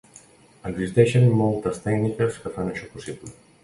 [0.69, 3.37] Existeixen moltes tècniques que fan això possible.